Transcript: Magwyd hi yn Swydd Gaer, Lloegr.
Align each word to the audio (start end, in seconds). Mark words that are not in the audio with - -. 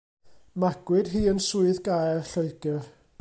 Magwyd 0.63 1.11
hi 1.13 1.21
yn 1.33 1.43
Swydd 1.49 1.83
Gaer, 1.91 2.23
Lloegr. 2.33 2.93